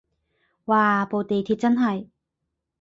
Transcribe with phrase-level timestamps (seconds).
[0.65, 2.07] 嘩部地鐵真係